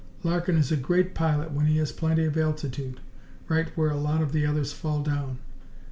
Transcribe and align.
Larkin 0.23 0.57
is 0.57 0.71
a 0.71 0.77
great 0.77 1.13
pilot 1.13 1.51
when 1.51 1.67
he 1.67 1.77
has 1.77 1.91
plenty 1.91 2.25
of 2.25 2.35
altitude 2.35 2.99
right 3.47 3.67
where 3.77 3.91
a 3.91 3.95
lot 3.97 4.23
of 4.23 4.31
the 4.31 4.47
others 4.47 4.73
fall 4.73 5.03
down. 5.03 5.37